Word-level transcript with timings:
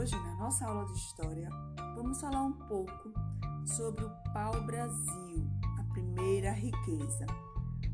Hoje, 0.00 0.16
na 0.16 0.34
nossa 0.36 0.66
aula 0.66 0.86
de 0.86 0.92
história, 0.92 1.48
vamos 1.94 2.18
falar 2.18 2.42
um 2.42 2.52
pouco 2.52 3.12
sobre 3.66 4.02
o 4.02 4.10
pau-brasil, 4.32 5.46
a 5.78 5.92
primeira 5.92 6.52
riqueza. 6.52 7.26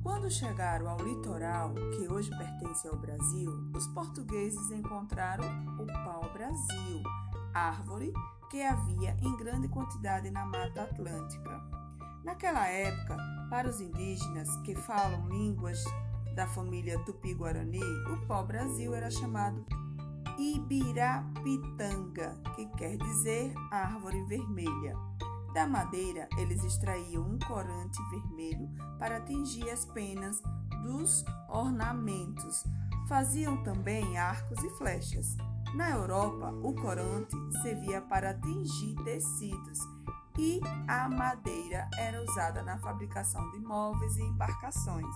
Quando 0.05 0.31
chegaram 0.31 0.89
ao 0.89 0.99
litoral, 0.99 1.75
que 1.75 2.07
hoje 2.07 2.31
pertence 2.31 2.87
ao 2.87 2.97
Brasil, 2.97 3.51
os 3.75 3.89
portugueses 3.89 4.71
encontraram 4.71 5.45
o 5.81 5.87
pau-brasil, 5.87 7.03
árvore 7.53 8.13
que 8.51 8.63
havia 8.63 9.17
em 9.21 9.37
grande 9.37 9.67
quantidade 9.67 10.31
na 10.31 10.47
Mata 10.47 10.85
Atlântica. 10.85 11.61
Naquela 12.25 12.69
época, 12.69 13.17
para 13.51 13.69
os 13.69 13.81
indígenas 13.81 14.49
que 14.59 14.77
falam 14.77 15.29
línguas 15.29 15.83
da 16.37 16.47
família 16.47 16.99
Tupi-Guarani, 17.05 17.83
o 18.13 18.27
pau-brasil 18.27 18.95
era 18.95 19.11
chamado 19.11 19.67
Ibirapitanga, 20.39 22.35
que 22.55 22.67
quer 22.77 22.97
dizer 22.97 23.55
árvore 23.71 24.23
vermelha. 24.25 24.97
Da 25.55 25.67
madeira, 25.67 26.29
eles 26.37 26.63
extraíam 26.63 27.23
um 27.23 27.39
corante 27.39 27.99
vermelho 28.11 28.69
para 28.99 29.21
tingir 29.23 29.71
as 29.71 29.85
penas 29.87 30.43
dos 30.83 31.25
ornamentos. 31.49 32.65
Faziam 33.09 33.63
também 33.63 34.19
arcos 34.19 34.63
e 34.63 34.71
flechas. 34.77 35.37
Na 35.75 35.91
Europa, 35.91 36.51
o 36.63 36.75
corante 36.75 37.37
servia 37.63 38.01
para 38.03 38.35
tingir 38.35 38.95
tecidos 39.05 39.79
e 40.39 40.61
a 40.87 41.09
madeira 41.09 41.89
era 41.97 42.23
usada 42.23 42.63
na 42.63 42.79
fabricação 42.79 43.51
de 43.53 43.59
móveis 43.61 44.17
e 44.17 44.23
embarcações. 44.23 45.15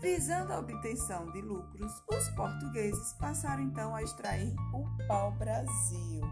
Visando 0.00 0.52
a 0.52 0.58
obtenção 0.58 1.30
de 1.32 1.40
lucros, 1.42 1.92
os 2.08 2.28
portugueses 2.30 3.12
passaram 3.14 3.62
então 3.62 3.94
a 3.94 4.02
extrair 4.02 4.54
o 4.72 5.06
pau-brasil. 5.06 6.22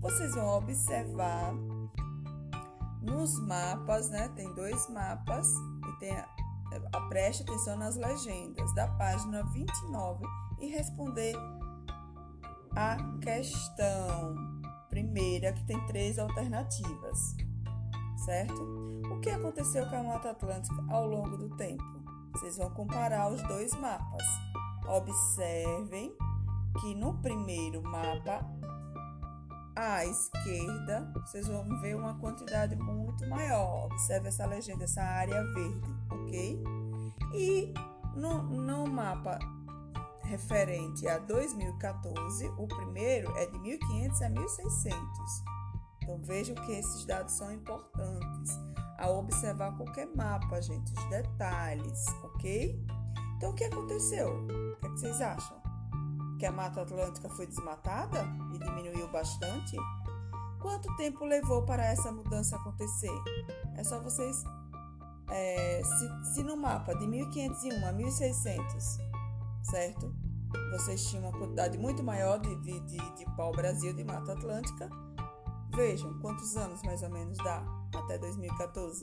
Vocês 0.00 0.34
vão 0.34 0.58
observar 0.58 1.52
nos 3.02 3.38
mapas, 3.40 4.10
né? 4.10 4.28
Tem 4.36 4.52
dois 4.54 4.88
mapas 4.90 5.48
e 5.88 5.98
tem 5.98 6.12
a, 6.12 6.28
a 6.92 7.00
preste 7.08 7.42
atenção 7.42 7.76
nas 7.76 7.96
legendas 7.96 8.74
da 8.74 8.86
página 8.88 9.42
29 9.44 10.24
e 10.60 10.66
responder 10.66 11.34
a 12.76 12.96
questão 13.20 14.34
primeira, 14.88 15.52
que 15.52 15.64
tem 15.64 15.80
três 15.86 16.18
alternativas, 16.18 17.36
certo? 18.24 18.60
O 19.10 19.20
que 19.20 19.30
aconteceu 19.30 19.88
com 19.88 19.96
a 19.96 20.02
Mata 20.02 20.30
Atlântica 20.30 20.84
ao 20.90 21.06
longo 21.06 21.36
do 21.36 21.56
tempo? 21.56 21.99
Vocês 22.32 22.56
vão 22.56 22.70
comparar 22.70 23.30
os 23.32 23.42
dois 23.42 23.72
mapas. 23.74 24.24
Observem 24.86 26.16
que 26.80 26.94
no 26.94 27.14
primeiro 27.20 27.82
mapa, 27.82 28.44
à 29.76 30.04
esquerda, 30.04 31.12
vocês 31.14 31.46
vão 31.46 31.80
ver 31.80 31.96
uma 31.96 32.18
quantidade 32.18 32.76
muito 32.76 33.26
maior. 33.28 33.86
Observe 33.86 34.28
essa 34.28 34.46
legenda, 34.46 34.84
essa 34.84 35.02
área 35.02 35.42
verde, 35.54 35.94
ok? 36.10 36.62
E 37.34 37.74
no, 38.14 38.42
no 38.42 38.86
mapa 38.86 39.38
referente 40.22 41.08
a 41.08 41.18
2014, 41.18 42.48
o 42.56 42.66
primeiro 42.68 43.36
é 43.36 43.46
de 43.46 43.58
1500 43.58 44.22
a 44.22 44.28
1600. 44.28 45.00
Então 46.02 46.22
vejam 46.22 46.54
que 46.54 46.72
esses 46.72 47.04
dados 47.04 47.32
são 47.34 47.52
importantes 47.52 48.29
ao 49.00 49.18
observar 49.18 49.76
qualquer 49.76 50.06
mapa, 50.14 50.60
gente, 50.60 50.92
os 50.92 51.04
detalhes, 51.08 52.06
ok? 52.22 52.86
Então, 53.36 53.50
o 53.50 53.54
que 53.54 53.64
aconteceu? 53.64 54.28
O 54.28 54.46
que, 54.46 54.86
é 54.86 54.90
que 54.90 55.00
vocês 55.00 55.20
acham? 55.20 55.60
Que 56.38 56.44
a 56.44 56.52
Mata 56.52 56.82
Atlântica 56.82 57.28
foi 57.30 57.46
desmatada 57.46 58.26
e 58.54 58.58
diminuiu 58.58 59.10
bastante? 59.10 59.76
Quanto 60.60 60.94
tempo 60.96 61.24
levou 61.24 61.64
para 61.64 61.84
essa 61.84 62.12
mudança 62.12 62.56
acontecer? 62.56 63.10
É 63.76 63.82
só 63.82 63.98
vocês. 64.00 64.44
É, 65.30 65.80
se, 65.82 66.34
se 66.34 66.42
no 66.42 66.56
mapa 66.56 66.94
de 66.94 67.06
1501 67.06 67.86
a 67.86 67.92
1600, 67.92 68.98
certo? 69.62 70.14
Vocês 70.72 71.04
tinham 71.06 71.24
uma 71.24 71.38
quantidade 71.38 71.78
muito 71.78 72.02
maior 72.02 72.38
de, 72.38 72.54
de, 72.56 72.80
de, 72.80 73.16
de 73.16 73.24
pau-brasil 73.36 73.94
de 73.94 74.04
Mata 74.04 74.32
Atlântica. 74.32 74.90
Vejam 75.74 76.18
quantos 76.20 76.56
anos 76.56 76.82
mais 76.82 77.02
ou 77.02 77.10
menos 77.10 77.38
dá 77.38 77.62
até 77.94 78.18
2014? 78.18 79.02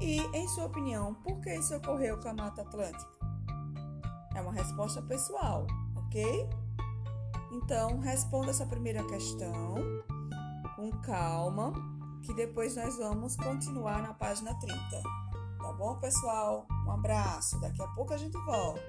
E, 0.00 0.20
em 0.36 0.48
sua 0.48 0.66
opinião, 0.66 1.14
por 1.14 1.40
que 1.40 1.54
isso 1.54 1.74
ocorreu 1.76 2.18
com 2.18 2.28
a 2.28 2.34
Mata 2.34 2.62
Atlântica? 2.62 3.12
É 4.34 4.40
uma 4.40 4.52
resposta 4.52 5.00
pessoal, 5.02 5.66
ok? 5.96 6.48
Então, 7.52 8.00
responda 8.00 8.50
essa 8.50 8.66
primeira 8.66 9.04
questão 9.04 9.52
com 10.74 10.90
calma, 11.02 11.72
que 12.22 12.34
depois 12.34 12.74
nós 12.76 12.96
vamos 12.96 13.36
continuar 13.36 14.02
na 14.02 14.12
página 14.14 14.54
30. 14.54 14.74
Tá 15.58 15.72
bom, 15.72 15.96
pessoal? 16.00 16.66
Um 16.86 16.90
abraço. 16.90 17.60
Daqui 17.60 17.80
a 17.80 17.88
pouco 17.88 18.12
a 18.12 18.16
gente 18.16 18.36
volta. 18.44 18.82